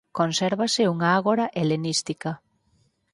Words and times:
Consérvase 0.19 0.83
unha 0.93 1.09
ágora 1.19 1.45
helenística. 1.59 2.31